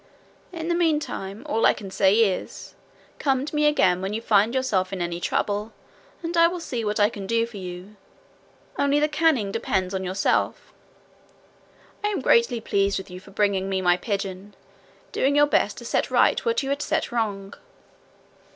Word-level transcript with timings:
'In 0.51 0.67
the 0.67 0.73
meantime 0.73 1.45
all 1.45 1.63
I 1.63 1.73
can 1.73 1.91
say 1.91 2.15
is, 2.15 2.73
come 3.19 3.45
to 3.45 3.55
me 3.55 3.67
again 3.67 4.01
when 4.01 4.13
you 4.13 4.19
find 4.19 4.55
yourself 4.55 4.91
in 4.91 4.99
any 4.99 5.19
trouble, 5.19 5.73
and 6.23 6.35
I 6.35 6.47
will 6.47 6.59
see 6.59 6.83
what 6.83 6.99
I 6.99 7.07
can 7.07 7.27
do 7.27 7.45
for 7.45 7.57
you 7.57 7.97
only 8.79 8.99
the 8.99 9.07
canning 9.07 9.51
depends 9.51 9.93
on 9.93 10.03
yourself. 10.03 10.73
I 12.03 12.07
am 12.07 12.19
greatly 12.21 12.59
pleased 12.59 12.97
with 12.97 13.11
you 13.11 13.19
for 13.19 13.29
bringing 13.29 13.69
me 13.69 13.79
my 13.79 13.95
pigeon, 13.95 14.55
doing 15.11 15.35
your 15.35 15.45
best 15.45 15.77
to 15.77 15.85
set 15.85 16.09
right 16.09 16.43
what 16.43 16.63
you 16.63 16.69
had 16.69 16.81
set 16.81 17.11
wrong.' 17.11 17.53